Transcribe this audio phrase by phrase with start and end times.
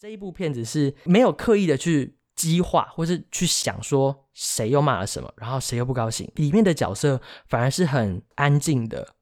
[0.00, 6.30] 这一部片子是没有刻意的去激化，或是去想说谁又骂了什么，然后谁又不高兴。
[6.36, 9.16] 里面的角色反而是很安静的，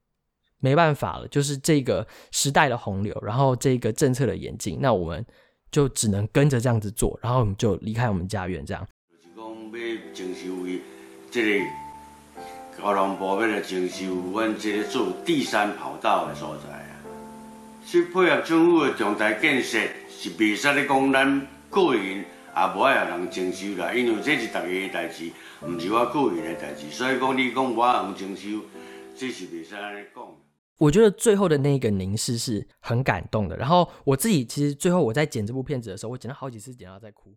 [0.59, 5.25] 没办法了，就是这个时代的洪流，然后这个政策的演进，那我们
[5.71, 8.87] 就只能跟着这样子做，然后我们就离开我们家园，这样。
[9.11, 10.83] 就是讲要征收伊
[11.31, 11.65] 这个
[12.77, 17.01] 交通部要来征收阮这个做第三跑道的所在啊，
[17.87, 19.79] 去配合政府的重大建设。
[20.19, 22.25] 是袂使咧讲咱个人也
[22.75, 25.31] 无爱有人征收啦，因为这是大家的代志，
[25.63, 28.63] 毋是我个人的代志，所以讲你讲我互征收，
[29.15, 30.25] 这是袂使安尼讲。
[30.79, 33.57] 我觉得最后的那个凝视是很感动的。
[33.57, 37.35] 然后我自己其实最后我在剪这部片子的时候，我剪了好几次，剪到在哭。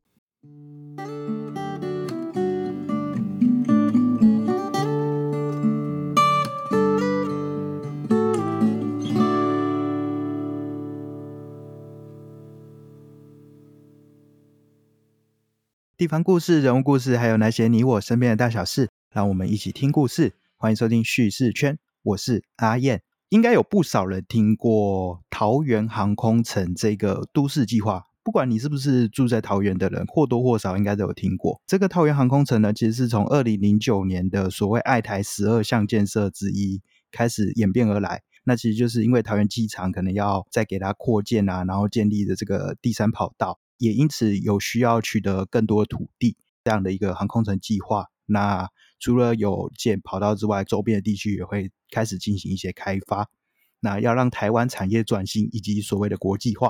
[16.00, 20.32] 地方故事、人物故事，还有那些你我身边的大小事，让我们一起听故事。
[20.56, 23.02] 欢迎收听叙事圈，我是阿燕。
[23.28, 31.62] 应该有不少人听过桃园航空城这个都市计划，不管你是不是住在桃园的人，或多或少应该都有听过。
[31.68, 38.22] 这个桃园航空城呢，其实是从二零零九年的所谓爱台十二项建设之一开始演变而来。
[38.46, 43.60] 那其实就是因为桃园机场可能要再给它扩建啊，然后建立的这个第三跑道。
[43.80, 48.06] 也因此有需要取得更多土地这样的一个航空城计划。
[48.28, 53.28] 那除了有建跑道之外，周边的地区也会开始进行一些开发。
[53.80, 56.70] 那要让台湾产业转型以及所谓的国际化，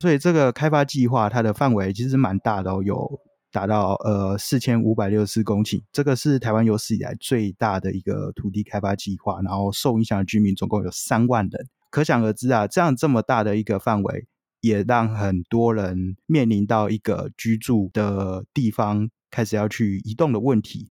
[0.00, 3.20] 所以这个开发计划它的范围其实蛮大的，哦有
[3.52, 5.82] 达到呃四千五百六十四公顷。
[5.92, 9.42] 这个是台湾有史以来最大的一个土地开发计划。
[9.42, 14.26] 然后受影响的居民总共有三万人，可想而知啊，这样这么大的一个范围。
[14.62, 20.88] 也让很多人面临到一个居住的地方开始要去移动的问题。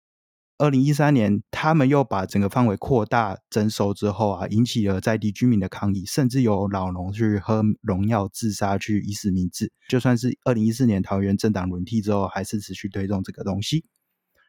[0.56, 9.70] 二零一三年，他们又把整个范围扩大征收之后啊，引起了在地居民的抗议，甚至有老农去喝农药自杀去以死明志。
[9.88, 13.84] 就算是二零一四年桃园政党轮替之后，还是持续推动这个东西。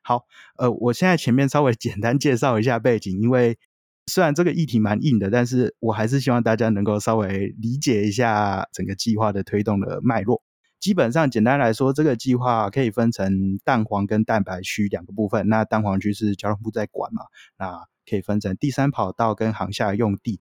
[0.02, 0.24] 好，
[0.58, 3.60] 呃，我现在前面稍微简单介绍一下背景，因为。
[4.10, 10.44] 虽然这个议题蛮硬的，但是我还是希望大家能够稍微理解一下整个计划的推动的脉络。
[10.82, 15.48] 基本上，简单来说，这个计划可以分成蛋黄跟蛋白区两个部分。
[15.48, 17.24] 那蛋黄区是交通部在管嘛，
[17.58, 20.40] 那可以分成第三跑道跟航下用地。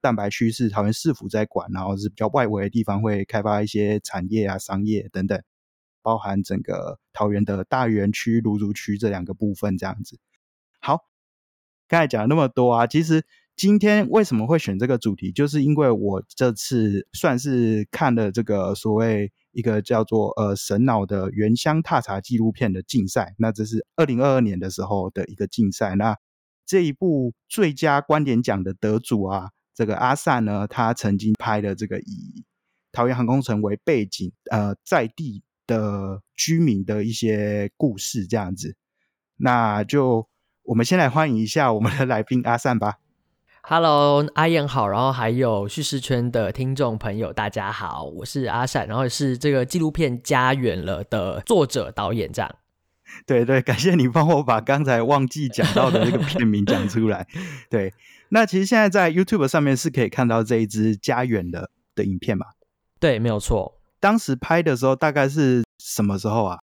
[0.00, 5.42] 蛋白区是桃园市府在管，然后是比较外围的地方会开发一些产业啊、商业等等，
[6.02, 10.18] 包含整个桃园的大园区、芦竹区这两个部分这样子。
[11.90, 13.24] 刚才讲了那么多啊，其实
[13.56, 25.96] 今天为什么会选这个主题，就是因为我这次算是看了这个所谓一个叫做呃神脑的原乡踏查纪录片的竞赛，那这是二零二二年的时候的一个竞赛。
[25.96, 26.16] 那
[26.64, 32.44] 这一部最佳观点奖的得主啊，这个阿善呢，他曾经拍的这个以
[32.92, 38.76] 桃园航空城为背景，呃，在地的居民的一些故事这样子，
[39.36, 40.29] 那就。
[40.70, 43.00] 我们先来欢迎一下我们的来宾阿善吧。
[43.62, 52.54] Hello，阿燕好，然后还有叙事圈的听众朋友，大家好，我是阿善，然后是这个纪录片《家远了》的作者导演这样。
[53.26, 57.26] 对对，感谢你帮我把刚才忘记讲到的这个片名讲出来。
[57.68, 57.92] 对，
[58.28, 61.62] 那其实现在在 YouTube 上面是可以看到这一支《家远了》
[61.96, 62.46] 的影片嘛？
[63.00, 63.80] 对，没有错。
[63.98, 66.60] 当时拍的时候大概是什么时候啊？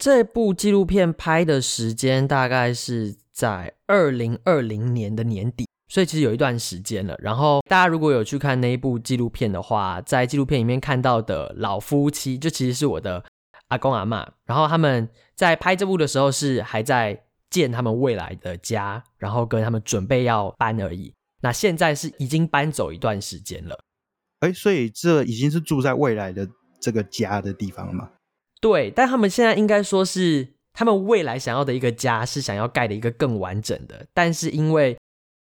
[0.00, 7.14] 这部纪录片拍的时间大概是在二零二零年的年底，所以其实有一段时间了。
[7.18, 13.22] 然后大家如果有去看那一部纪录片的话，在纪录片里面看到的老夫妻，就其实是我的
[13.68, 14.26] 阿公阿妈。
[14.46, 15.06] 然后他们
[15.36, 21.12] 在拍这部的时候是还在建他们未来的家，然后跟他们准备要搬而已。
[21.42, 23.78] 那现在是已经搬走一段时间了。
[24.38, 26.48] 哎，所以这已经是住在未来的
[26.80, 28.08] 这个家的地方了吗？
[28.60, 34.06] 对，但他们现在应该说是他们未来想要的一个家，是想要盖的一个更完整的。
[34.12, 34.96] 但是因为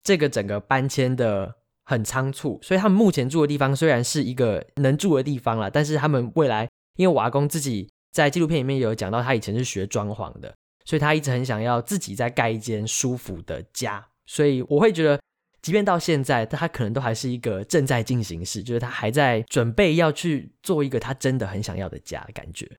[0.03, 10.53] 这个整个搬迁的很仓促，所以他们目前住的地方虽然是一个能住的地方了，但是他们未来，因为瓦工自己在纪录片里面有讲到，他以前是学装潢的，
[10.85, 14.05] 所以他一直很想要自己再盖一间舒服的家。
[14.27, 15.21] 所以我会觉得，
[15.63, 22.71] 即便到现在，他可能都还是一个正在进行时，就是他还在准备要去做一个他真的很想要的家的感觉。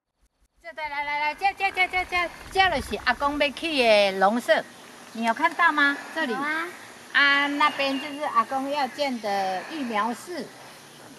[0.74, 4.66] 来来来来，这这这这这这就是阿公要去的农舍，
[5.14, 5.96] 你有看到吗？
[6.16, 6.66] 这里啊，
[7.14, 10.44] 啊那边就是阿公要建的育苗室，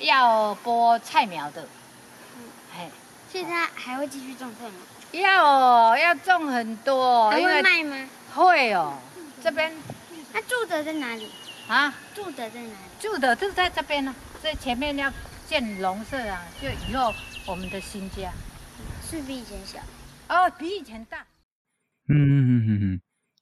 [0.01, 1.63] 要播菜苗的。
[2.37, 2.43] 嗯，
[2.77, 2.91] 嘿，
[3.31, 4.75] 所以他还会继续种菜吗？
[5.13, 8.09] 要哦，要种很多，还会卖吗？
[8.35, 8.95] 会哦。
[9.45, 9.73] 这边
[10.33, 11.31] 那住的在哪里？
[11.69, 12.75] 啊，住的在哪里？
[12.99, 14.13] 住的就在这边呢、
[14.43, 15.13] 所以前面要
[15.49, 17.15] 建农舍啊，就以后
[17.47, 18.33] 我们的新家。
[19.09, 19.79] 是比以前小。
[20.29, 21.25] 哦，比以前大。
[22.09, 23.01] 嗯嗯嗯嗯嗯，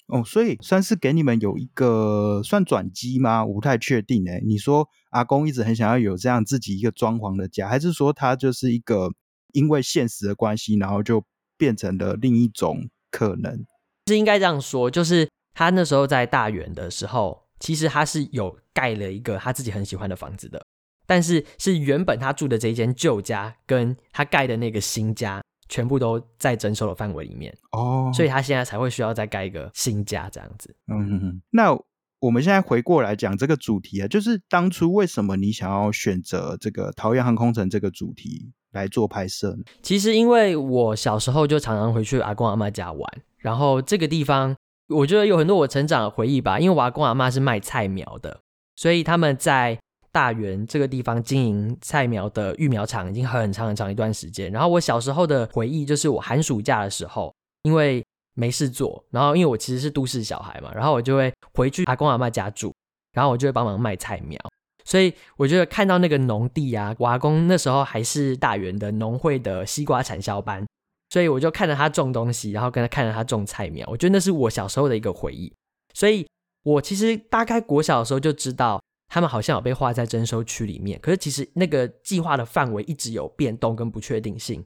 [0.08, 3.42] 哦，所以算是给你们有一个算转机吗？
[3.44, 4.40] 我不太确定哎。
[4.44, 9.10] 你说阿公一直很想要有这样自己一个装潢的家，还是说他就是一个
[9.52, 11.24] 因为现实的关系，然后就
[11.56, 13.64] 变成了另一种可能？
[14.06, 20.64] 是应该这样说，就是他那时候在大园的时候，其实他是有盖了一个他自己很喜欢的房子的，
[21.06, 30.74] 但是是原本他住的这一间旧家跟他盖的那个新家，全部都在征收的范围里面，哦，所以他现在才会需要再盖一个新家这样子。
[30.88, 31.76] 嗯那
[32.20, 39.62] 我们现在回过来讲这个主题啊，就是当初为什么你想要选择这个桃园航空城这个主题来做拍摄呢？
[39.82, 44.56] 其实因为我小时候就常常回去阿公阿妈家玩，然后这个地方
[44.88, 46.58] 我觉得有很多我成长的回忆吧。
[46.58, 48.40] 因为我阿公阿妈是卖菜苗的，
[48.74, 49.78] 所以他们在
[50.14, 54.52] 大园这个地方经营菜苗的育苗场已经很长很长一段时间。
[54.52, 57.34] 然后我小时候的回忆就是我寒暑假的时候，
[57.64, 62.72] 因为没事做，然后因为我其实是都市小孩嘛，然后我就会回去阿公阿妈家住，
[63.12, 64.38] 然后我就会帮忙卖菜苗。
[64.84, 70.64] 所以我觉得看到那个农地啊，我阿公那时候还是大园的农会的西瓜产销班，
[71.10, 75.52] 所以我就看着他种东西，然后跟他看着他种菜苗，我觉得那是我小时候的一个回忆。
[75.92, 76.26] 所以
[76.64, 78.80] 我其实大概国小的时候就知道，
[79.14, 84.64] 他们好像有被划在征收区里面，可是其实那个计划的范围一直有变动跟不确定性。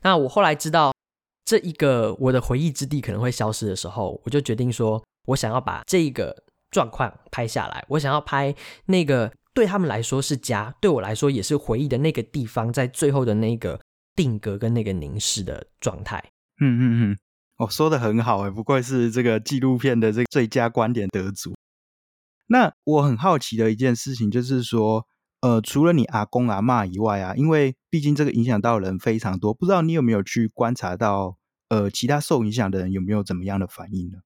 [0.00, 0.90] 那我后来知道
[1.44, 6.34] 这一个我的回忆之地可能会消失的时候，我就决定说，我想要把这个
[6.70, 8.54] 状况拍下来，我想要拍
[8.86, 13.78] 那个对他们来说是家，对我来说也是回忆的那个地方，在最后的那个
[14.16, 16.24] 定格跟那个凝视的状态。
[16.58, 16.82] 嗯嗯
[17.12, 17.18] 嗯，
[17.58, 21.52] 哦，说的很好诶，不愧是这个纪录片的这个最佳观点得主。
[22.46, 25.06] 那我很好奇的一件事情就是说，
[25.40, 31.36] 呃，除了你阿公阿嬷以外啊，因为毕竟这个影响到人非常多，不知道你有没有去观察到，
[31.68, 34.18] 呃，其他受影响的人有没有怎么样的反应呢？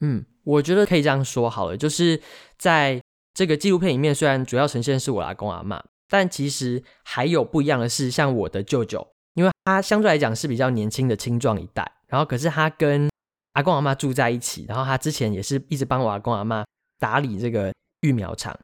[0.00, 2.20] 嗯，我觉得可以这样说好了，就是
[2.58, 3.00] 在
[3.32, 13.08] 这个纪录片里面，虽然主要呈现是我阿公阿嬷，但其实还有不一样的是，像我的舅舅，因为他相对来讲是比较年轻的青壮一代，然后可是他跟
[13.54, 16.62] 阿公阿嬷住在一起，然后他之前也是一直帮我阿公阿嬷
[16.98, 18.58] 打理这个育苗场，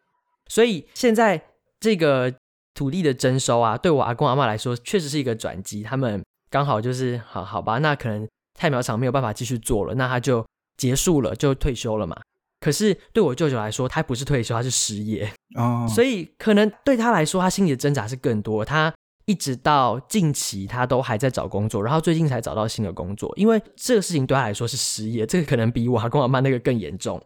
[0.49, 1.43] 所以现在
[1.81, 2.32] 这个
[2.75, 8.26] 土地的征收啊，对我阿公阿妈来说确实是一个转机，他们刚好就是好好吧，那可能
[8.58, 10.44] 菜苗场没有办法继续做了，那他就
[10.76, 12.20] 结束了，就退休了嘛。
[12.61, 18.64] 可是对我舅舅来说，他不是退休，他是失业，哦，所以可能对他来说，他心里的挣扎是更多。
[18.64, 18.94] 他
[19.25, 23.32] 一直到近期，他都还在找工作，然后最近才找到新的工作。
[23.37, 27.20] 因为这个事情对他来说是失业，这个可能比我阿公阿妈那个更严重，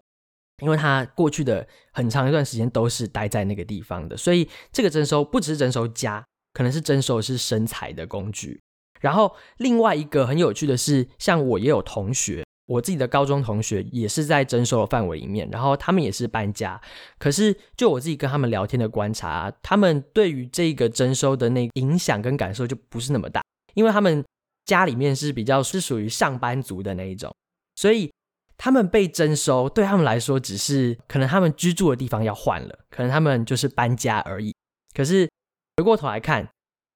[0.62, 8.60] 因为他过去的很长一段时间都是待在那个地方的，所以这个征收不只是征收家，可能是征收的是生财的工具。
[9.00, 12.44] 然后另外一个很有趣的是，像我也有同学。
[12.68, 16.80] 我自己的高中同学也是在征收的范围里面，然后他们也是搬家。
[17.16, 23.40] 可是就我自己跟他们聊天的观察，他们对于这个征收的那影响跟感受就不是那么大，
[23.74, 24.24] 因为他们
[24.64, 27.32] 家里面是比较是属于上班族的那一种，
[27.76, 28.10] 所以
[28.58, 34.54] 他们被征收对他们来说只是可能他们居住的地方要换了，可能他们就是搬家而已。
[34.94, 35.28] 可是
[35.76, 36.48] 回过头来看，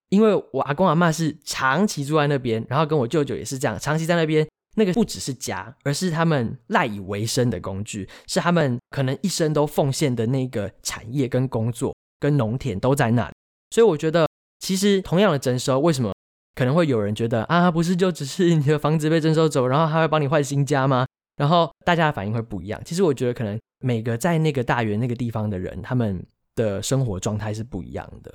[0.09, 4.47] 因为我阿公阿妈是长期住在那边，然后跟我舅舅也是这样，长期在那边。
[4.77, 13.35] 那个不只是家，而是他们赖以为生的工具，是他们可能一生都奉献的那个产业跟工作跟农田都在那里。
[13.75, 14.29] 所以我觉得，
[14.61, 16.15] 其实同样的征收，为什么
[16.55, 21.05] 可能会有人觉得啊，不是就只是你的房子被征收走，然后他会帮你换新家吗？
[21.41, 22.79] 然后大家的反应会不一样。
[22.85, 26.23] 其实我觉得，可能每个在那个大园那个地方的人，他们
[26.55, 28.31] 的生活状态是不一样的。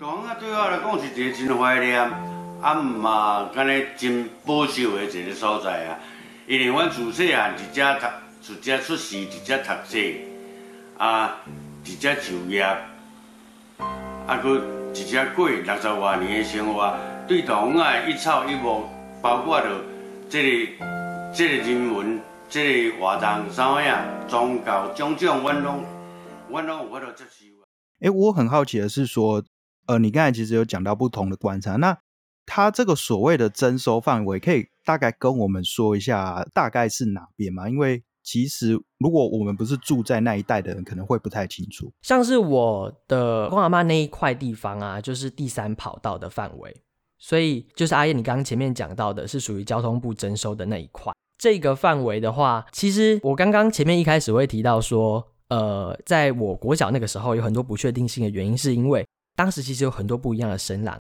[0.00, 2.00] 大汉对我来讲是一个真怀念，
[2.62, 5.98] 啊，嘛，敢若真保守的一个所在啊。
[6.46, 9.98] 因为阮自细汉一只读，一只出世，一只读册，
[10.96, 11.36] 啊，
[11.84, 12.80] 一只就业，啊，
[14.42, 14.58] 佮
[14.94, 18.84] 一只过六十多年的生活，对大汉的一草一木，
[19.20, 19.66] 包括着
[20.30, 20.72] 这个、
[21.34, 22.18] 这个人文、
[22.50, 25.84] 这个活动啥物啊，宗教种种，阮拢，
[26.48, 27.44] 阮拢有法度接受。
[28.00, 29.44] 诶，我很好奇的是说，
[29.86, 31.98] 呃，你刚才其实有讲到不同的观察，那
[32.46, 37.68] 它这个所谓的征收范围，可以大概跟我们说一下大概是哪边吗？
[37.68, 41.92] 因为其实如果我们不是住在那一带的人，可能会不太清楚。
[42.00, 46.74] 像是我的公阿妈那一块地方啊，就是第三跑道的范围。
[47.18, 51.12] 所以就是阿燕你刚刚前面讲到的是属于交通部征收的那一块。
[51.38, 60.98] 这个范围的话，其实我刚刚前面一开始会提到说，呃，在我国小那个时候有很多不确定性的原因，是因为当时其实有很多不一样的声浪。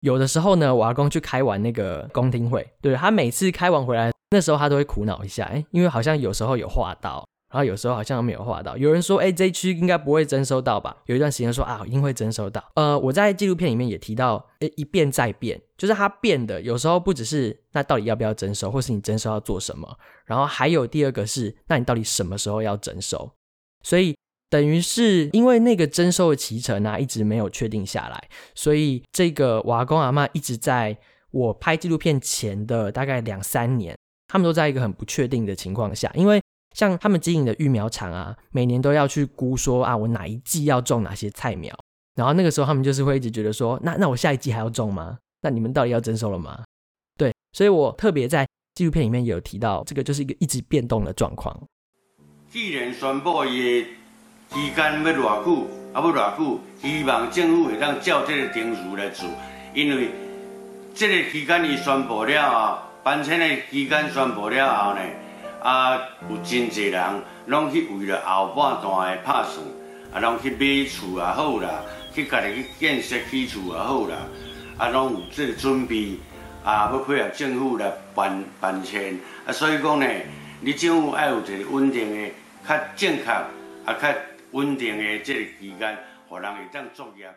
[0.00, 8.76] 有的时候呢，我阿公去开完那个公听会，对他每次开完回来，那时候他都会苦恼一下，哎，因为好像有时候有话到，然后有时候好像没有画到。
[8.76, 10.96] 有人说，哎，这区应该不会征收到吧？
[11.06, 12.64] 有一段时间说啊，一定会征收到。
[12.76, 23.32] 呃，我在纪录片里面也提到，哎，一变再变，就是它变的，有时候不只是那到底要不要征收，或是你征收要做什么，然后还有第二个是，那你到底什么时候要征收？
[23.82, 24.14] 所以。
[24.50, 28.20] 等于是因为那个征收的脐程啊，一直没有确定下来，
[28.52, 30.98] 所以这个瓦工阿妈一直在
[31.30, 36.10] 我拍纪录片前的大概两三年，他们都在一个很不确定的情况下。
[36.16, 36.42] 因为
[36.74, 41.74] 像他们经营的育苗场啊，每年都要去估说啊，我哪一季要种哪些菜苗，
[42.14, 45.18] 然后那个时候他们就是会一直觉得说，那那我下一季还要种吗？
[45.42, 46.64] 那你们到底要征收了吗？
[47.16, 51.58] 对，所以我特别在纪录片里面有提到，这个就是一个一直变动的状况。
[52.50, 53.86] 既然宣布也。
[54.52, 59.28] 期间要偌久，啊要偌久，希望政府会当照这个程序来做，
[59.72, 60.10] 因为
[60.92, 65.00] 这个期间伊宣布了啊，搬迁的期间宣布了后呢，
[65.60, 65.96] 啊
[66.28, 69.64] 有真侪人拢去为了后半段的拍算，
[70.12, 74.16] 啊拢去买厝也好啦，去家己去建设起厝也好啦，
[74.78, 76.16] 啊拢有这个准备，
[76.64, 80.06] 啊要配合政府来搬搬迁，啊所以讲呢，
[80.60, 82.30] 你政府要有一个稳定的、
[82.66, 84.14] 较正确啊较。
[84.52, 85.96] 稳定的这个期间，
[86.28, 87.32] 互人会当作业。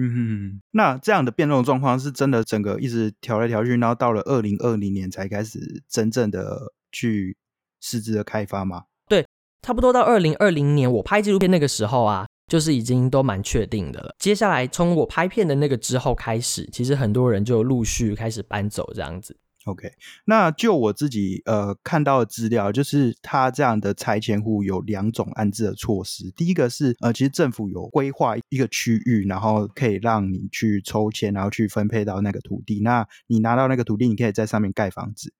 [0.00, 7.36] 嗯，那这样的变动状况是真的，整个一直调来调去，然后到了二零二零年才开始真正的去
[7.80, 8.84] 实质的开发吗？
[9.08, 9.26] 对，
[9.62, 14.14] 差不多到二零二零年，我拍纪录片那个时候啊，就是已经都蛮确定的了。
[14.18, 19.36] 接下来从我拍片的那个之后开始，其实很多人就陆续开始搬走这样子。
[19.64, 19.90] OK，
[20.26, 26.30] 那就我自己呃看到的资料，就是他这样的拆迁户有两种安置的措施。
[26.36, 32.80] 第一个是呃，其实政府有规划一个区域，然后可以让你去抽签，然后去分配到那个土地。
[32.80, 35.32] 那你拿到那个土地，你可以在上面盖房子。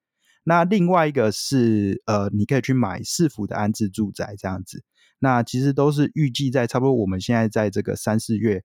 [0.49, 4.85] 那另外一个是呃，你可以去买市府的安置住宅这样子。
[5.19, 8.63] 那其实都是预计在差不多我们现在在这个三四月。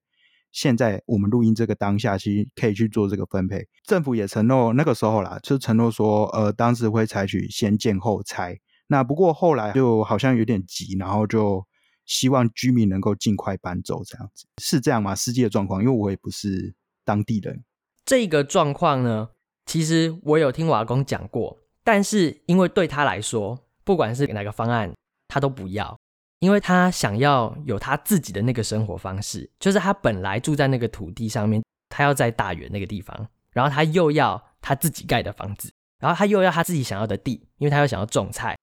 [0.52, 3.66] 现在我们录音这个当下，其实可以去做这个分配。
[3.84, 8.60] 政府也承诺那个时候啦，就承诺说，呃，当时会采取先建后拆。
[8.86, 11.66] 那不过后来就好像有点急，然后就
[12.04, 15.14] 希望居民能够尽快搬走，这样子是这样吗？
[15.14, 17.64] 实际的状况，因为我也不是当地人。
[18.04, 19.30] 这个状况呢，
[19.64, 24.92] 其实我有听瓦工讲过，但是因为对他来说，不管是哪个方案，
[25.28, 25.96] 他都不要。
[26.40, 35.70] 因为他想要有他自己的那个生活方式，就是他本来住在那个土地上面，他要在大园那个地方，然后他又要他自己盖的房子，
[36.00, 38.58] 然后他又要他自己想要的地，因为他又想要种菜，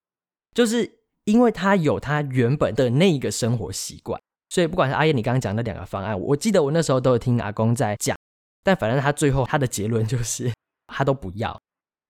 [0.54, 8.14] 就是因为他有他原本的那一个生活习惯，所以不管是阿燕你刚刚讲的两个方案，我记得我那时候都有听阿公在讲，
[8.62, 10.52] 但反正他最后他的结论就是
[10.88, 11.58] 他都不要，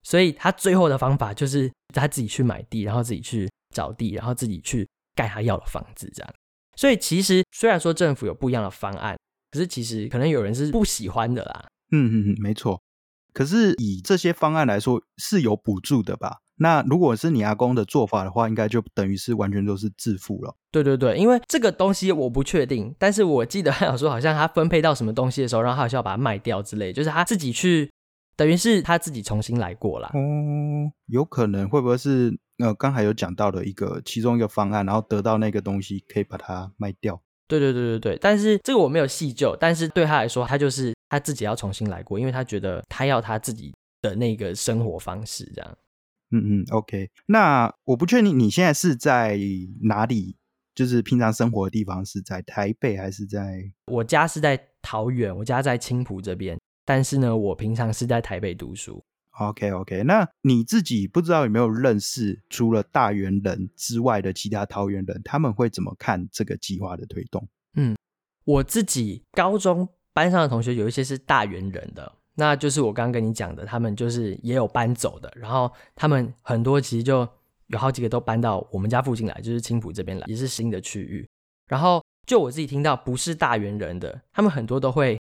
[0.03, 4.89] 所以他最后的方法就是他自己去买地，然后自己去找地，然后自己去。
[5.17, 6.35] 盖他要的房子，这样。
[6.77, 9.19] 所以其实虽然说政府有不一样的方案，
[9.51, 11.67] 可是其实可能有人是不喜欢的啦。
[11.91, 12.81] 嗯嗯嗯，没错。
[13.35, 16.39] 可是以这些方案来说是有补助的吧？
[16.57, 20.55] 那如果是你阿公的做法的话，应该就等于是完全都是自付了。
[20.71, 27.91] 对对对，因为这个东西我不确定，但是我记得他有说，好像他分配到什么东西的时候，然后他好像要把它卖掉之类，就是他自己去，
[28.41, 30.11] 等于是他自己重新来过啦。
[30.15, 30.19] 哦，
[31.09, 32.35] 有可能会不会是？
[32.57, 37.21] 呃，刚才有讲到的一个其中一个方案，然后得到那个东西可以把它卖掉。
[37.47, 45.79] 对对对对对，但是这个我没有细究，但是对他来说，他就是他自己要重新来过，因为他觉得他要他自己的那个生活方式这样。
[46.31, 47.11] 嗯嗯，OK。
[47.27, 49.39] 那我不确定你现在是在
[49.83, 50.37] 哪里，
[50.75, 53.71] 就是平常生活的地方是在台北还是在？
[53.87, 59.03] 我家是在桃园，我家在青浦这边，但是呢，我平常是在台北读书。
[59.39, 67.49] OK OK，那你自己不知道有没有认识除了大园人之外的其他桃园人，他们会怎么看这个计划的推动？
[67.75, 67.97] 嗯，
[68.45, 77.27] 我自己高中班上的同学有一些是大园人的，那就是我刚刚跟你讲的，他们就是也有搬走的，然后他们很多其实就
[77.69, 81.27] 有好几个都搬到我们家附近来，就是青浦这边来，也是新的区域。
[81.67, 85.19] 然后就我自己听到不是大园人的，他们很多都会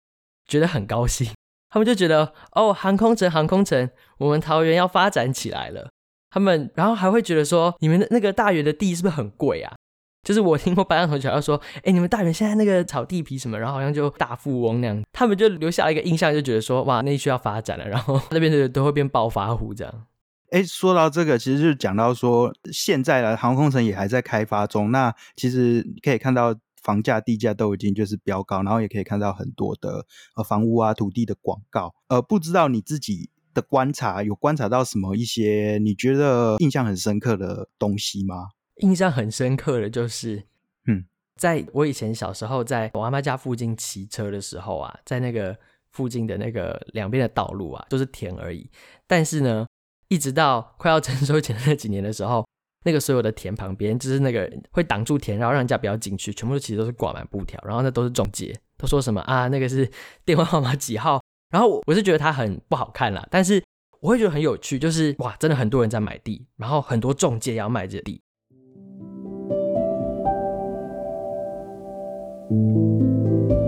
[0.45, 1.31] 觉得很高兴。
[1.73, 3.89] 他们就觉得哦，航空城，航空城，
[4.19, 5.89] 我们桃园要发展起来了。
[6.29, 9.73] 他们然后还会觉得说，你们的那个大园的地是不是很贵啊？
[10.21, 20.05] 就是我听过班上同学要说，哎，你们大园现在那个炒地皮什么，然后好像就大富翁那样，他们就留下一个印象，就觉得说，哇，那需要发展了，然后那边的都会变暴发户这样。
[20.51, 24.91] 哎，说到这个，其实就讲到说，现在的航空城也还在开发中。
[24.91, 26.53] 那其实可以看到
[26.83, 31.95] 房价、地价都已经就是飙高，然后也可以看到很多的呃房屋啊、土地的广告。
[32.09, 38.49] 呃，不知道你自己的观察有观察到什么一些你觉得印象很深刻的东西吗？
[38.77, 40.43] 印象很深刻的就是，
[40.87, 45.55] 嗯，在我以前小时候在我阿妈家附近骑车的时候啊，在那个
[45.91, 48.67] 附近的那个两边的道路啊，都是田而已。
[49.05, 49.67] 但是呢，
[50.07, 52.43] 一直到快要成收前那几年的时候，
[52.83, 59.89] 那个所有的田旁边，就是那个会挡住田，然后让人家不要进去，全部其实都是挂满布条，然后那都是中介，都说什么啊，那个是
[60.25, 61.21] 电话号码几号。
[61.49, 63.63] 然后我是觉得它很不好看啦，但是
[63.99, 68.21] 我会觉得很有趣，就是哇，真的很多人在买地，然后很多中介要卖这地。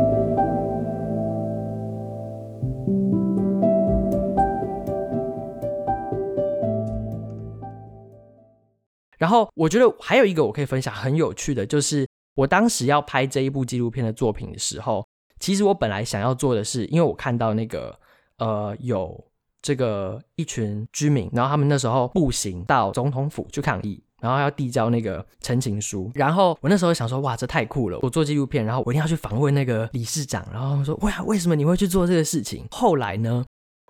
[9.17, 15.05] 然后我觉得还有一个我可以分享很有趣的，就是我当时要拍这一部纪录片的作品的时候，
[15.39, 17.99] 其实我本来想要做的是，因为我看到那个
[18.37, 19.23] 呃有
[19.61, 24.01] 这个一群居民，然后他们那时候步行到总统府去抗议。
[24.21, 27.99] 然后要递交那个陈情书，然后我那时候想说，哇，这太酷了！
[28.01, 30.43] 我做纪录片，然后我一定要去访问那个理事长。
[30.51, 32.65] 然后他说，哇，为什么你会去做这个事情？
[32.71, 33.45] 后来呢，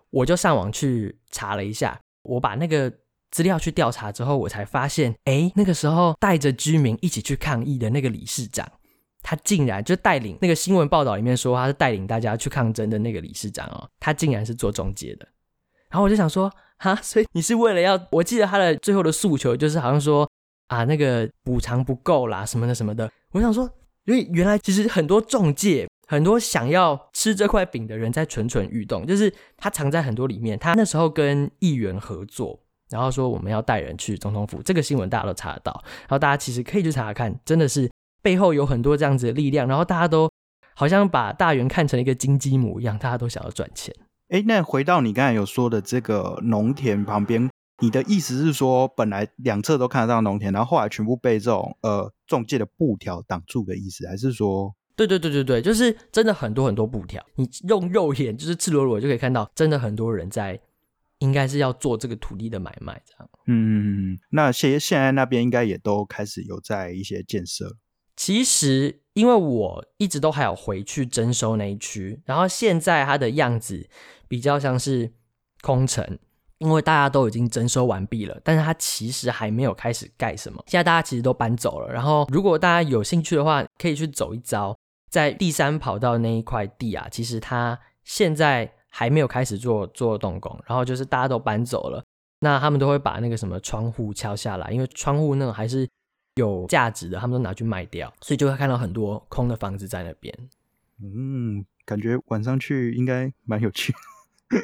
[0.10, 2.92] 我就上网去查了一下，我把那个
[3.36, 8.66] 资料去调查之后，我才发现，哎，那个时候带着居民一起去抗议的那个理事长，
[9.22, 15.28] 他竟然就带领那个新闻报道里面说他是带领大家去抗争的那个理事长哦，他竟然是做中介的。
[15.90, 16.50] 然后我就想说。
[16.78, 17.98] 哈，所以你是为了要？
[18.12, 20.30] 我记得他的最后的诉求就是好像说
[20.68, 23.10] 啊，那个补偿不够啦，什么的什么的。
[23.32, 23.64] 我想说，
[24.04, 30.60] 因为原来其实很多中介，很多想要吃这块饼的人在蠢蠢欲动，就是他藏在很多里面。
[30.60, 35.72] 他那时候跟议员合作，然后说我们要带人去总统府，这个新闻大家都查得到。
[36.02, 37.90] 然后大家其实可以去查查看，真的是
[38.22, 39.68] 背后有很多这样子的力量。
[39.68, 40.30] 然后大家都
[40.76, 43.94] 好像把大元看成一个金鸡母一样，大家都想要赚钱。
[44.30, 47.50] 哎，那回到你刚才有说的这个农田旁边，
[47.82, 54.74] 你的意思是说，本来两侧都看得到农田，然后后来全部被这种呃中介的布条挡住的意思，还是说？
[54.96, 60.58] 对对对对对，就是真的很多很多布条，你用肉眼就是赤裸裸就可以看到，真的很多人在，
[61.26, 63.30] 应该是要做这个土地的买卖这样。
[63.48, 67.76] 嗯，那现现在那边应该也都开始有在一些建设。
[68.16, 73.90] 其实，因为我一直都还有回去征收那一区，然后现在它的样子
[74.30, 75.12] 比较像是
[75.62, 76.18] 空城，
[76.60, 80.64] 因为大家都已经征收完毕了，但是它其实还没有开始盖什么。
[80.68, 84.74] 现在大家其实都搬走了，然后如果大家有兴趣的话，可以去走一遭，
[85.10, 92.02] 在第三跑道那一块地啊，其实它现在还没有开始做做动工，然后就是大家都搬走了，
[92.40, 95.88] 那他们都会把那个什么窗户敲下来，因为窗户那种还是。
[96.38, 100.38] 有价值的，他们都拿去卖掉，所以就会看到很多空的房子在那边。
[101.02, 103.94] 嗯，感觉晚上去应该蛮有趣。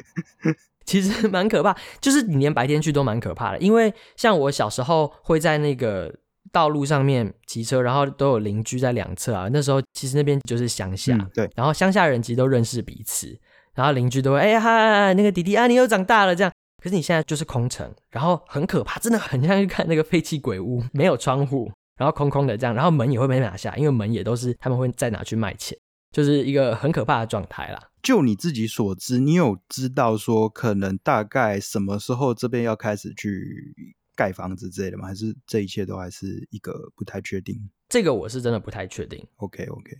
[0.84, 3.58] 其实蛮可怕，就是你连白天去都蛮可怕的。
[3.58, 6.14] 因为像我小时候会在那个
[6.52, 9.48] 道路上面骑车，然后都有邻居在两侧啊。
[9.50, 11.50] 那时候其实那边就是乡下，对。
[11.56, 13.34] 然后乡下人其实都认识彼此，
[13.74, 16.52] 然后邻居都会哎嗨，那个弟弟啊，你又长大了这样。
[16.82, 25.78] 可是你现在就是空城，然后很可怕，真的很像去看那个废弃鬼屋，没有窗户，然后空空的这样，然后门也会被拿下，因为门也都是他们会再拿去卖钱，
[26.10, 27.80] 就是一个很可怕的状态啦。
[28.02, 33.72] 就你自己所知，你有知道说可能大概什么时候这边要开始去
[34.16, 35.06] 盖房子之类的吗？
[35.06, 37.70] 还是这一切都还是一个不太确定？
[37.88, 39.24] 这个我是真的不太确定。
[39.36, 39.92] OK OK，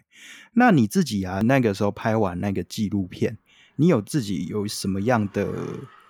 [0.55, 3.39] 那你自己啊，那个时候拍完那个纪录片，
[3.83, 5.45] 你有自己有什么样的？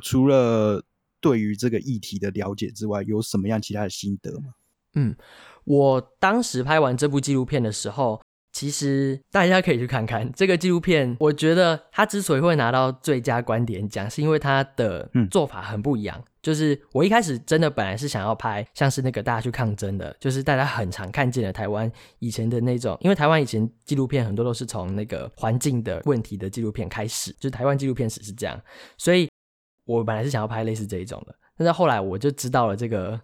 [0.02, 0.84] 除了
[1.22, 4.52] 对于这个议题的了解之外，有什么样其他的心得吗？
[4.92, 5.16] 嗯，
[5.64, 8.20] 我当时拍完这部纪录片的时候，
[8.52, 11.16] 其实大家可以去看看这个纪录片。
[11.18, 16.22] 我觉得他之所以会拿到最佳观点奖，是因为他的做法很不一样。
[16.42, 28.60] 就是我一开始真的本来是想要拍像是那个大家去抗争的，就是大家很常看见的台湾以前的那种，因为台湾以前纪录片很多都是从那个环境的问题的纪录片开始，就是台湾纪录片史是这样，
[28.98, 29.28] 所以。
[29.84, 33.20] 我本来是想要拍类似这一种的，但是后来我就知道了这个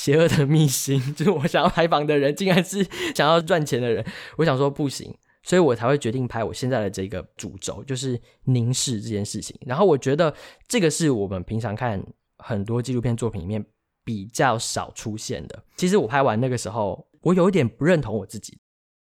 [0.00, 2.82] 邪恶的秘辛， 就是我想要采访的人竟然是
[3.14, 4.02] 想要赚钱的人。
[4.38, 9.54] 我想说不行，所以我才会决定拍我现在的这个主轴，就是凝视这件事情。
[9.66, 10.34] 然后我觉得
[10.66, 12.02] 这个是我们平常看
[12.38, 13.62] 很多纪录片作品里面
[14.02, 15.62] 比较少出现的。
[15.76, 18.58] 其实我拍完那个时候，我有一点不认同我自己，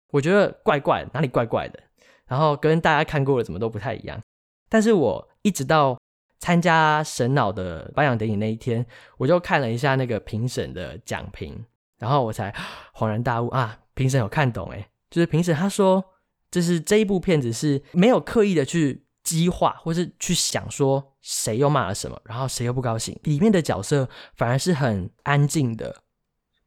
[0.09, 1.79] 我觉得怪怪，哪里怪怪的，
[2.27, 4.21] 然后跟大家看过的怎么都不太一样。
[4.67, 5.97] 但是我一直到
[6.41, 8.85] 参加神脑的颁奖典礼那一天，
[9.17, 11.63] 我就看了一下那个评审的讲评，
[11.99, 12.53] 然后我才
[12.93, 16.03] 恍然大悟啊，评审有看懂诶，就是评审他说，
[16.49, 25.95] 就是这一部片子是没有刻意的去激化，或是去想说谁又骂了什么，然后谁又不高兴，里面的角色反而是很安静的。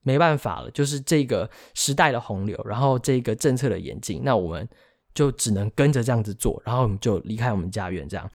[0.06, 4.68] 没办法了，就是这个时代的洪流，然后这个政策的演进，那我们
[5.14, 8.30] 就只能跟着这样子做，然后我们就离开我们家园，这样。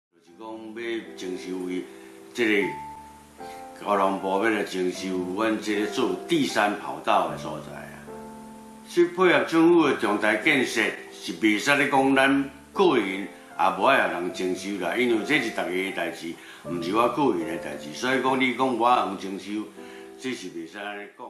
[0.81, 1.85] 要征收伊，
[2.33, 2.69] 即个
[3.81, 7.99] 交通部要来征收阮即个做第三跑道的所在啊，
[8.89, 10.83] 去配合政府的重大建设，
[11.13, 13.27] 是袂使咧讲咱个人也
[13.79, 16.35] 无爱让人征收啦，因为这是大家的代志，
[16.65, 19.65] 毋是我个人的代志，所以讲你讲我能征收，
[20.19, 21.27] 这是袂使安尼讲。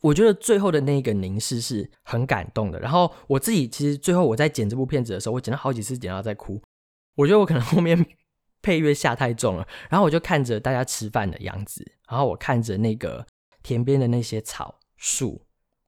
[0.00, 2.78] 我觉得最后的那一个凝视是很感动的。
[2.78, 6.60] 然后我自己其实最后我在剪这部片子的时候，我剪了好几次，剪到在哭。
[7.16, 8.04] 我觉得我可能后面
[8.64, 9.68] 配乐下太重了。
[9.90, 13.24] 然后我就看着大家吃饭的样子，然后我看着那个
[13.62, 15.42] 田边的那些草树，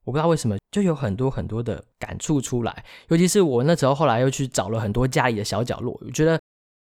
[0.05, 2.85] 我不知道为什么就有很多很多的感触出来。
[3.09, 6.39] 尤其是我那时候后来又去找了很多家里的小角落，我觉得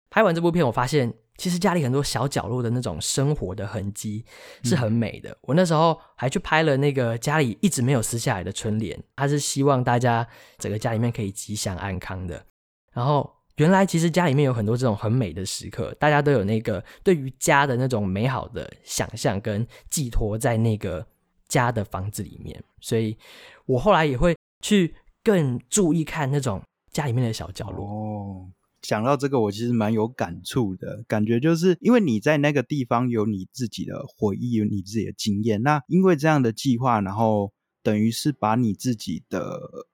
[0.09, 1.13] 拍完这部片，我发现。
[1.35, 4.23] 其实家里很多小角落的那种生活的痕迹
[4.63, 5.35] 是很美的。
[5.41, 10.25] 我那时候还去拍了那个家里一直没有撕下来的春联，他是希望大家
[10.59, 12.45] 整个家里面可以吉祥安康的。
[12.93, 21.05] 然后原来其实家里面有很多这种很美的时刻，大家都有那个对于家的那种美好的想象跟寄托在那个
[21.47, 22.63] 家的房子里面。
[22.81, 23.17] 所以
[23.65, 26.61] 我后来也会去更注意看那种
[26.91, 27.85] 家里面的小角落。
[27.85, 28.51] 哦。
[28.81, 35.61] 讲到这个，我其实蛮有感触的，感觉就是因为你在那个地方有你自己的回忆，有你自己的经验。
[35.61, 39.87] 那因为这样的计划，然后等于是把你自己的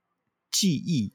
[0.49, 1.13] 记忆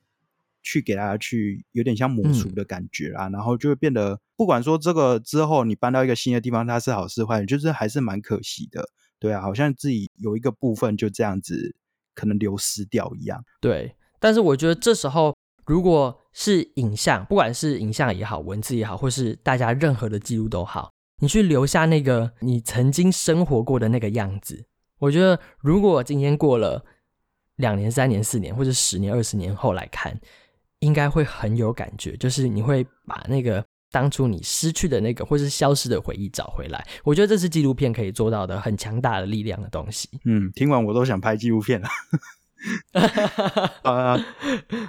[0.64, 3.28] 去给大家去，有点像抹除的感觉啊。
[3.28, 8.84] 然后就会变得，不管说这个之后你搬到一个新的地方，它是好是坏，就是还是蛮可惜的。
[9.20, 11.76] 对啊，好像自己有一个部分就这样子
[12.16, 13.44] 可能流失掉一样。
[13.60, 15.32] 对，但是我觉得这时候。
[15.66, 24.66] 如果是影像，不管是影像也好，文字也好，或是大家任何的记录都好，你去留下那个你曾经生活过的那个样子。
[24.98, 26.84] 我觉得，如果今天过了
[27.56, 30.20] 两年、三年、四年，或者十年、二十年后来看，
[30.84, 32.16] 应该会很有感觉。
[32.16, 36.86] 就是你会把那个当初你失去的那个，或是消失的回忆找回来。
[37.02, 40.08] 我觉得这是纪录片可以做到的很强大的力量的东西。
[40.24, 41.88] 嗯，听完我都想拍纪录片了。
[43.82, 44.16] 呃，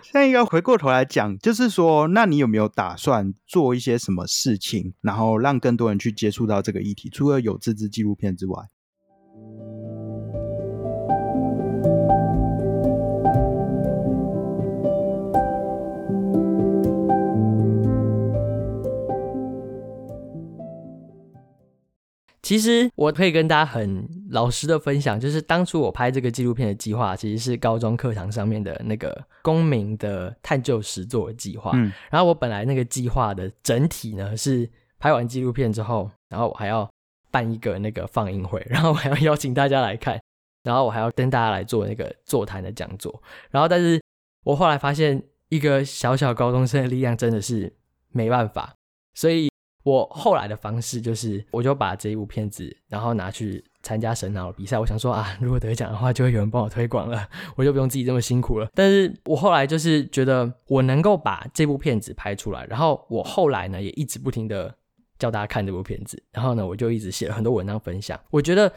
[0.01, 7.09] 现在应该回过头来讲，就是说，那你有没有打算做一些什么事情，然后让更多人去接触到这个议题？
[7.09, 8.57] 除了有自制纪录片之外。
[22.45, 31.71] 其实我可以跟大家很老实的分享，就是当初我拍这个纪录片的计划，其实是高中课堂上面的那个公民的探究实作计划。
[31.73, 36.87] 嗯，然后我本来那个计划的整体呢，是拍完纪录片之后，然后我还要
[37.31, 40.21] 办一个那个放映会， 然后我还要邀请大家来看，
[40.61, 43.23] 然后我还要跟大家来做那个座谈的讲座。
[43.49, 43.99] 然后，但是
[44.43, 47.73] 我后来发现，一个小小高中生的力量真的是
[48.11, 48.75] 没办法，
[49.15, 49.49] 所以。
[49.85, 54.79] 我后来的方式就是，我就把这一部片子，然后拿去参加神脑比赛。
[54.79, 58.67] 我想说啊， 如果得奖的话，就会有人帮我推广了，我就不用自己这么辛苦了。
[58.73, 64.75] 但是我后来就是觉得，我能够把这部片子拍出来，然后我后来呢，也一直不停的
[65.19, 68.19] 叫大家看这部片子，然后呢，我就一直写了很多文章分享。
[68.31, 68.73] 我觉得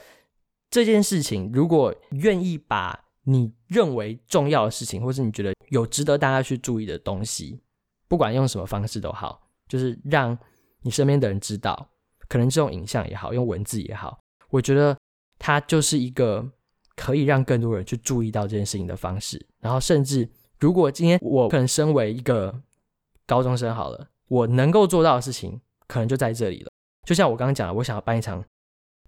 [0.68, 7.62] 这件事情，如果愿意把你认为重要的事情，或是你觉得有值得大家去注意的东西，
[8.09, 10.38] 不管用什么方式都好，就是让。
[10.83, 11.91] 你身边的人知道，
[12.29, 14.19] 可能是用影像也好，用文字也好，
[14.51, 14.97] 我觉得
[15.38, 16.49] 它就是一个
[16.95, 19.45] 可以让更多人去注意到这件事情的方式。
[19.61, 20.29] 然后，甚至
[20.61, 22.62] 如果今天我可能身为一个
[23.27, 26.71] 高中生好了，我能够做到的事情，可能就在这里了。
[27.07, 28.45] 就像我刚刚讲的，我想要办一场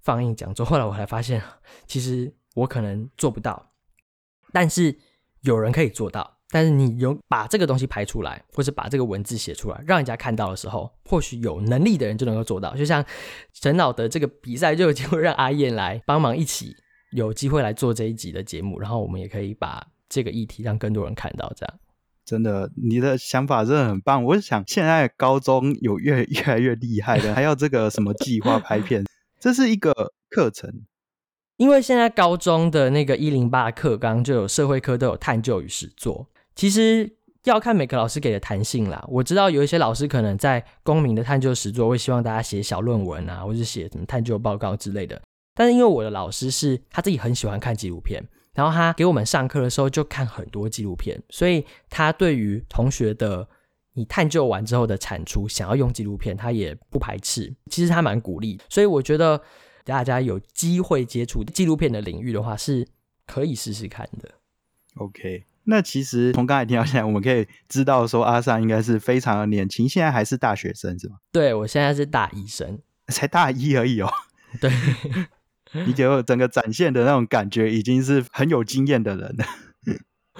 [0.02, 1.42] 放映讲座，后来我才发现，
[1.86, 3.72] 其实我可能做不到，
[4.52, 4.98] 但是
[5.42, 6.39] 有人可以做到。
[6.50, 12.74] 但是你有把这个东西拍出来，或是把这个文字写出来，让人家看到的时候，或许有能力的人就能够做到。
[12.74, 13.04] 就像
[13.52, 16.74] 陈老的这个比赛，就有机会让阿燕来帮忙一起
[17.12, 21.52] 有机会来做这一集的节目，然后我们也可以把这个议题让更多人看到。
[21.56, 21.78] 这样
[22.24, 24.24] 真的，你的想法真的很棒。
[24.24, 29.04] 我想现在高中有越越来越厉害的，还要这个什么计划拍片，
[29.40, 29.92] 这是一个
[30.28, 30.84] 课程。
[31.56, 36.26] 因为现在高中的那个一零八课纲就有社会科都有探究与实作，
[36.60, 37.10] 其实
[37.44, 39.02] 要看每个老师给的弹性啦。
[39.08, 45.22] 我知道有一些老师可能在公民的探究实作会希望大家写小论文啊，或者写什么探究报告之类的。
[45.54, 53.48] 但是因为我的老师是他自己很喜欢看纪录片，然后他给我们上课的时候就看很多纪录片，所以他对于同学的
[53.94, 57.56] 你探究完之后的产出，想要用纪录片，他也不排斥。
[57.70, 59.40] 其实他蛮鼓励，所以我觉得
[59.82, 62.86] 大家有机会接触纪录片的领域的话，是
[63.24, 64.30] 可以试试看的。
[64.96, 71.16] OK，那其实从刚才听到现在，我们可以知道说阿尚应该是非常的年轻，现在还是大学生是吗？
[71.32, 74.10] 对我现在是大一生， 才大一而已哦。
[74.60, 74.70] 对，
[75.86, 79.44] 你给我整个展现的那种感觉，已经是很有经验的人了。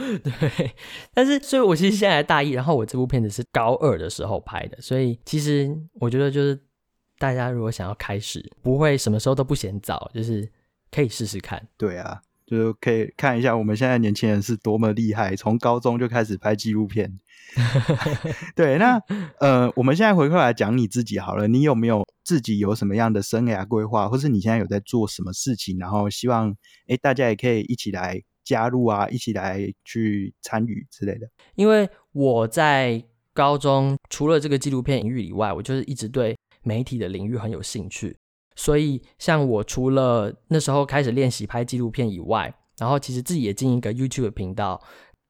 [0.23, 0.75] 对，
[1.13, 6.59] 但是所以，我其实现在大一，然后我这部片子是高二的时候拍的，所以其实我觉得就是
[7.19, 10.51] 大家如果想要开始，不会什么时候都不嫌早，就是
[10.91, 11.69] 可以试试看。
[11.77, 17.21] 对啊，就是可以看一下我们现在年轻人是多么厉害，从高中就开始拍纪录片。
[18.57, 19.01] 对，那
[19.39, 25.79] 呃，我们现在回过来讲你自己好了，你有没有自己有什么样的生涯规划，或是你现在有在做什么事情？
[25.79, 26.53] 然后希望
[26.89, 31.29] 哎大家也可以一起来加入啊，一起来去参与之类的。
[31.55, 33.01] 因为我在
[33.33, 38.17] 高中除了这个纪录片领域以外，我就是一直对媒体的领域很有兴趣，
[38.61, 44.81] 所以像我除了那时候开始练习拍纪录片以外，然后其实自己也经营一个 YouTube 频道。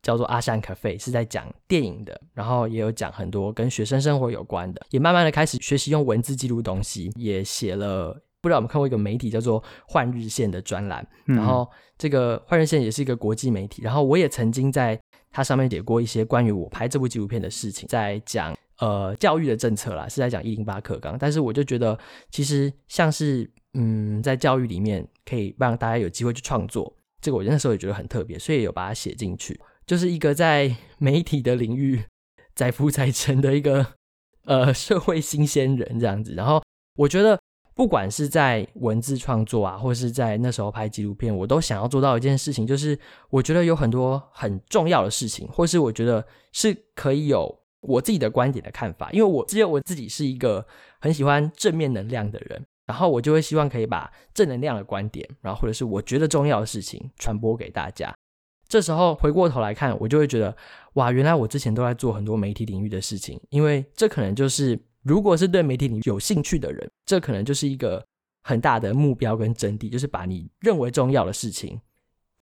[0.02, 14.98] 叫做阿山 cafe，是在讲电影的，然后也有讲很多跟学生生活有关的，也慢慢的开始学习用文字记录东西，也写了不知道我们看过一个媒体叫做《换日线》的专栏，然后这个《换日线》也是一个国际媒体，然后我也曾经在
[15.30, 21.98] 它上面写过一些关于我拍这部纪录片的事情，在讲呃教育的政策啦，是在讲一零八课纲，但是我就觉得
[22.30, 29.60] 其实像是嗯在教育里面可以让大家有机会去创作，这个我那时候也觉得很特别，所以有把它写进去。
[29.86, 32.02] 就是一个在媒体的领域
[32.54, 33.94] 载浮载沉的一个
[34.44, 36.62] 呃社会新鲜人这样子，然后
[36.96, 37.40] 我觉得
[37.80, 42.98] 不管是在文字创作啊，或是在那时候拍纪录片，我都想要做到一件事情，就是
[43.30, 50.66] 我觉得有很多很重要的事情，或是我觉得是可以有我自己的观点的看法，因为我只有我自己是一个
[51.00, 58.12] 很喜欢正面能量的人，然后我就会希望可以把正能量的观点，然后或者是我觉得重要的事情传播给大家。
[58.68, 60.54] 这时候回过头来看，我就会觉得，
[60.92, 68.04] 哇，原来我之前都在做很多媒体领域的事情，因为这可能就是，如果是对媒体领域有兴趣的人，这可能就是一个
[68.42, 71.80] 很大的目标跟真谛，就是把你认为重要的事情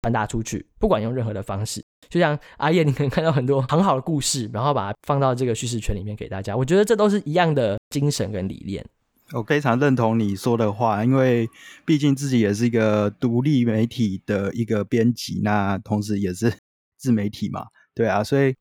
[0.01, 1.83] 传达出去，不管用任何的方式。
[2.07, 8.85] 就像阿叶，你可能看到很多很好的故事，然后把它放到这个叙事圈里面给大家，我觉得这都是一样的精神跟理念。
[9.33, 11.49] 我非常认同你说的话，因为
[11.83, 16.53] 毕竟自己也是一个独立媒体的一个编辑，那同时也是
[16.95, 17.65] 自媒体嘛，
[17.95, 18.55] 对啊，所以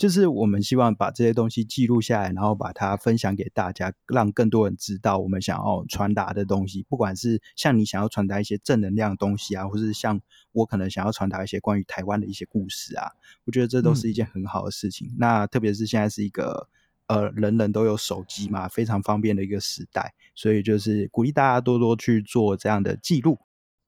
[0.00, 10.20] 就是我们希望把这些东西记录下来，然后把它分享给大家，让更多人知道我们想要传达的东西，不管是像你想要传达一些正能量的东西啊，或是像
[10.52, 13.10] 我可能想要传达一些关于台湾的一些故事啊，
[13.44, 15.14] 我觉得这都是一件很好的事情。
[15.18, 16.68] 那特别是现在是一个。
[17.10, 23.36] 呃，人人都有手机嘛，非常方便的一个时代，所以就是鼓励大家多多去做这样的记录。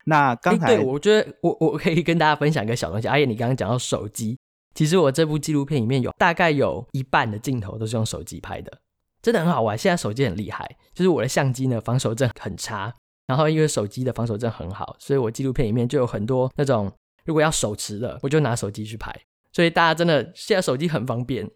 [0.05, 3.07] 那刚才，对我觉得我我可以跟大家分享一个小东西。
[3.07, 4.37] 阿叶，你刚刚讲到手机，
[4.74, 8.80] 其实我这部纪录片里面有大概有一半的镜头都是用手机拍的，
[9.20, 9.76] 真的很好玩。
[9.76, 12.92] 现在手机很厉害，就是我的相机呢防守阵很差，
[13.26, 16.92] 然后因为手机的防守阵很好，所以我纪录片里面就有很多那种
[17.24, 19.14] 如果要手持的，我就拿手机去拍。
[19.52, 21.50] 所以大家真的现在手机很方便。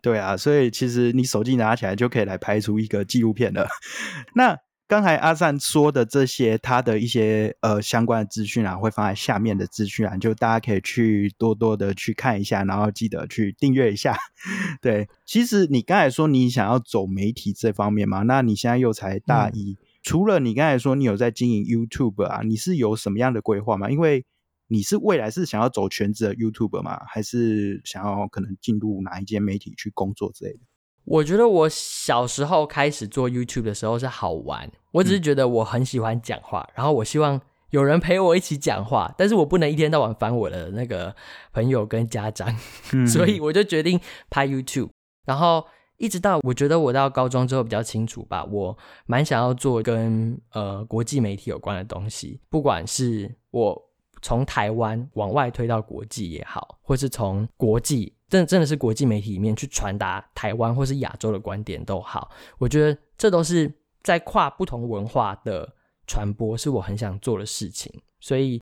[0.00, 3.68] 对啊，所以其实你手机拿起来就可以来拍出一个纪录片了。
[4.34, 4.58] 那
[4.88, 14.16] 刚才阿善说的这些，他的一些呃相关的资讯啊，会放在下面的资讯栏，就大家可以去多多的去看一下，然后记得去订阅一下。
[14.80, 23.90] 对，其实你刚才说你想要走媒体这方面嘛，那你现在又才大一，嗯、除了你刚才说你有在经营 YouTube 啊，你是有什么样的规划吗？
[23.90, 24.24] 因为
[24.68, 27.00] 你是未来是想要走全职的 YouTube 吗？
[27.08, 30.60] 还是想要可能进入哪一间媒体去工作之类的？
[31.06, 37.40] 我觉得我小时候开始做 YouTube 的时候是好玩，我只是觉得我很喜欢讲话，嗯、然后我希望
[37.70, 41.14] 有人陪我一起讲话，但是我不能一天到晚烦我的那个
[41.52, 42.54] 朋友跟家长，
[42.92, 44.90] 嗯、 所以我就决定拍 YouTube。
[45.24, 45.64] 然后
[45.96, 53.85] 一直到我觉得我到高中之后比较清楚吧，我蛮想要做跟呃国际媒体有关的东西，不管是我。
[54.26, 65.72] 从台湾往外推到国际也好，或是从国际真的真的是国际媒体里面去传达台湾或是亚洲的观点都好，我觉得这都是在跨不同文化的
[66.08, 68.60] 传播是我很想做的事情，所以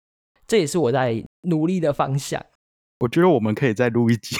[0.49, 2.45] 这也是我在努力的方向。
[2.99, 4.35] 我觉得我们可以再录一集，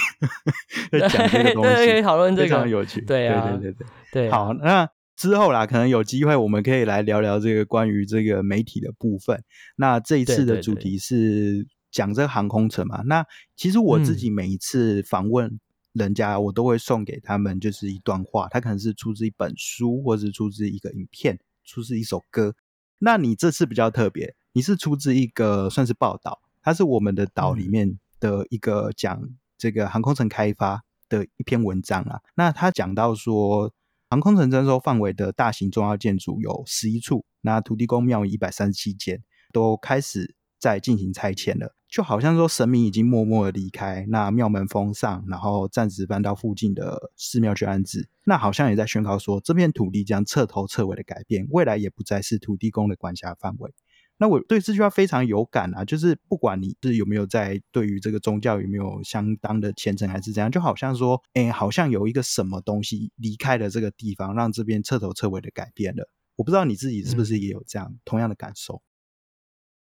[0.91, 2.67] 再讲这个东 对，可以西，讨论这非常个。
[2.67, 2.99] 有趣。
[2.99, 3.87] 对啊对对对对。
[4.11, 4.89] 对，好，那
[5.23, 9.41] 之后啦，可能有机会我们可以来聊聊这个关于这个媒体的部分。
[9.77, 13.01] 那这一次的主题是讲这个航空城嘛？
[13.03, 15.57] 那其实我自己嗯每一次访问
[15.93, 22.53] 人家，我都会送给他们就是一段话，它可能是出自一本书，或是出自一个影片，出自一首歌。
[22.99, 29.21] 那你这次比较特别，你是出自一个算是报道，它是我们的岛里嗯面的一个讲
[29.57, 32.19] 这个航空城开发的一篇文章啊。
[32.35, 33.71] 那他讲到说，
[34.13, 41.75] 航空城征收范围的大型重要建筑有十一处，那土地公庙一百三十七间，都开始在进行拆迁了。
[41.89, 48.07] 就好像说神明已经默默的离开，那庙门封上，然后暂时搬到附近的寺庙去安置。
[48.23, 53.73] 那好像也在宣告说，这片土地将彻头彻尾的改变，未来也不再是土地公的管辖范围。
[54.17, 66.07] 那我对这句话非常有感啊，就是不管你是有没有在对于这个宗教有没有相当的虔诚，还是怎样，就好像说，哎，好像有一个什么东西离开了这个地方，让这边彻头彻尾的改变了。
[66.35, 68.81] 我不知道你自己是不是也有这样、同样的感受？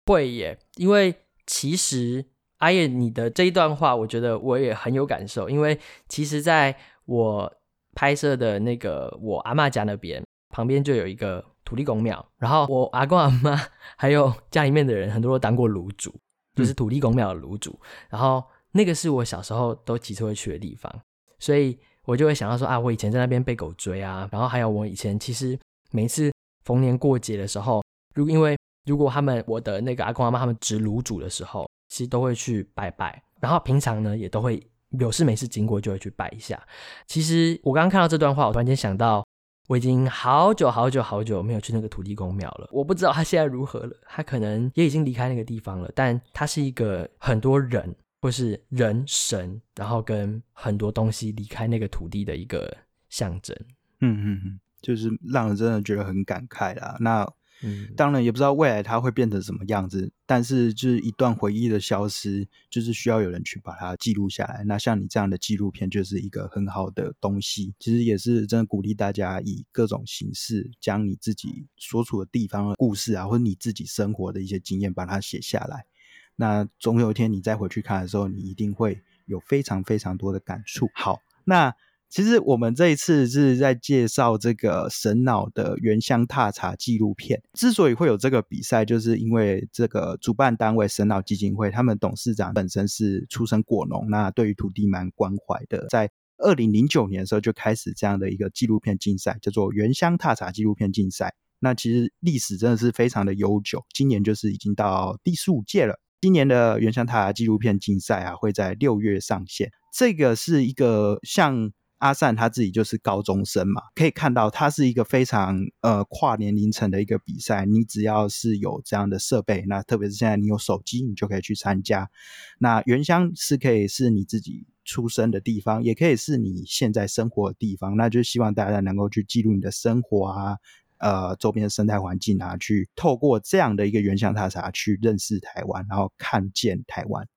[0.07, 1.15] 会耶，因为
[1.47, 2.27] 其实
[2.59, 7.53] 阿叶你的这一段话，我觉得我也很有感受，因为其实在我
[7.95, 13.59] 拍摄的那个我阿嬷家那边旁边就有一个土地公庙，然后我 阿公阿妈
[13.97, 16.15] 还有家里面的人很多都当过炉主，
[16.55, 17.79] 就是土地公庙的炉主，
[18.11, 20.93] 然后那个是我小时候都骑车会去的地方，
[21.39, 25.59] 所以我就会想到说啊，我以前在那边被狗追啊，然后还有我以前其实
[25.91, 26.31] 每一次
[26.67, 27.83] 逢年过节的时候，
[28.15, 28.55] 如因为
[28.85, 34.63] 如果他们我的那个阿公阿妈他们值炉主的时候，其实都会去拜拜，然后平常呢也都会
[34.99, 36.63] 有事没事经过就会去拜一下。
[37.07, 39.25] 其实我刚刚看到这段话，我突然间想到，
[39.69, 42.69] 我已经好久好久好久没有去那个土地公庙了。
[42.73, 52.77] 我不知道他现在如何了，他可能也已经离开那个地方了，但他是一个很多人或是人神，然后跟很多东西离开那个土地的一个
[53.09, 53.57] 象征。
[54.01, 56.97] 嗯嗯嗯，就是让人真的觉得很感慨啦。
[57.01, 57.25] 那
[57.63, 64.65] 嗯，当然也不知道未来它会变成什么样子，但是就是一段回忆的消失，就是需要有人去把它记录下来。
[64.65, 75.87] 那像你这样的纪录片就是一个很好的东西，其实也是真的鼓励大家以各种形式将你自己所处的地方的故事啊，或者你自己生活的一些经验把它写下来。
[76.35, 80.91] 那总有一天你再回去看的时候，你一定会有非常非常多的感触。
[80.95, 81.73] 好，那
[82.13, 87.43] 其实我们这一次是在介绍这个神脑的原乡踏查纪录片。
[87.55, 96.11] 之所以会有这个比赛，就是因为这个主办单位神脑基金会，他们董事长本身是出身果农，那对于土地蛮关怀的，在。
[96.39, 101.33] 二零零九年的时候就开始这样的一个纪录片竞赛，叫做原乡踏查纪录片竞赛。
[101.61, 106.01] 那其实历史真的是非常的悠久，今年就是已经到第十五届了。
[106.21, 109.71] 今年的原乡踏查纪录片竞赛啊，会在六月上线。
[109.97, 111.71] 这个是一个像
[112.03, 117.65] 阿善他自己就是高中生嘛，可以看到它是一个非常呃跨年龄层的一个比赛。
[117.65, 122.11] 你只要是有这样的设备，那特别是现在你有手机，你就可以去参加。
[122.59, 127.97] 那原乡是可以是你自己出生的地方，也可以是你现在生活的地方。
[127.97, 130.57] 那就希望大家能够去记录你的生活啊，
[130.99, 137.29] 呃，周边的生态环境啊，去透过这样的一个原乡踏查去认识台湾，然后看见台湾。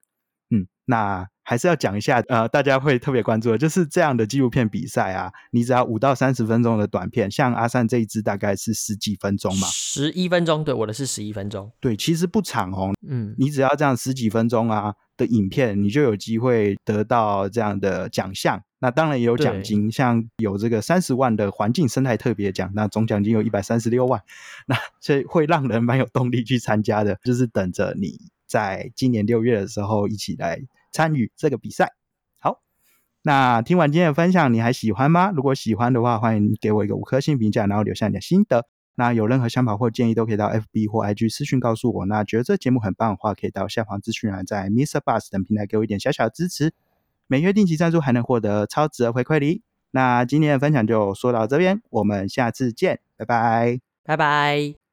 [0.49, 11.71] 嗯，那还是要讲一下，呃，大家会特别关注的，就是这样的纪录片比赛啊，你只要五到三十分钟的短片，像阿善这一支大概是十几分钟嘛，十一分钟，对，我的是十一分钟。
[11.79, 18.61] 对，其实不长哦，嗯，你只要这样十几分钟啊的影片，你就有机会得到这样的奖项。
[18.79, 24.21] 那当然也有奖金，像有这个三十万的环境生态特别奖，那总奖金有一百三十六万，
[24.65, 30.61] 那所以会让人蛮有动力去参加的，就是等着你在今年六月的时候一起来
[30.95, 31.91] 参与这个比赛。
[32.39, 32.61] 好，
[33.21, 35.29] 那听完今天的分享，你还喜欢吗？
[35.35, 38.65] 如果喜欢的话，欢迎给我一个五颗星评价，然后留下你的心得。
[38.95, 42.05] 那有任何想法或建议，都可以到 FB 或 IG 私讯告诉我。
[42.05, 45.01] 那觉得这节目很棒的话，可以到下方资讯栏，在 Mr.
[45.01, 46.73] Bus 等平台给我一点小小的支持。
[47.27, 49.63] 每月定期赞助还能获得超值的回馈礼。
[49.91, 53.79] 那今天的分享就说到这边，我们下次见，拜拜。
[54.05, 54.84] 拜拜。